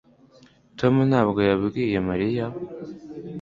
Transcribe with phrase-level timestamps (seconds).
[0.79, 2.45] tom ntabwo yabwiye mariya